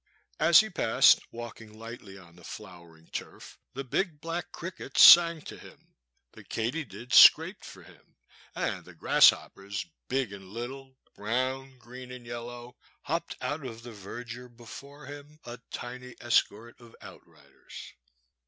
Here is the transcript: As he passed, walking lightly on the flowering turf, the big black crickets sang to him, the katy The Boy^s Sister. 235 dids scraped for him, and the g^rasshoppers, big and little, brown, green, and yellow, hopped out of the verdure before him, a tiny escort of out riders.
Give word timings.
As 0.39 0.61
he 0.61 0.69
passed, 0.71 1.19
walking 1.31 1.77
lightly 1.77 2.17
on 2.17 2.35
the 2.35 2.43
flowering 2.43 3.05
turf, 3.11 3.59
the 3.75 3.83
big 3.83 4.19
black 4.19 4.51
crickets 4.51 5.03
sang 5.03 5.41
to 5.43 5.59
him, 5.59 5.93
the 6.31 6.43
katy 6.43 6.83
The 6.85 7.05
Boy^s 7.05 7.13
Sister. 7.13 7.35
235 7.35 7.53
dids 7.53 7.61
scraped 7.61 7.65
for 7.65 7.83
him, 7.83 8.15
and 8.55 8.83
the 8.83 8.95
g^rasshoppers, 8.95 9.85
big 10.07 10.33
and 10.33 10.49
little, 10.49 10.97
brown, 11.13 11.77
green, 11.77 12.11
and 12.11 12.25
yellow, 12.25 12.75
hopped 13.03 13.37
out 13.41 13.63
of 13.63 13.83
the 13.83 13.91
verdure 13.91 14.49
before 14.49 15.05
him, 15.05 15.39
a 15.45 15.59
tiny 15.69 16.15
escort 16.19 16.79
of 16.81 16.95
out 17.03 17.21
riders. 17.27 17.93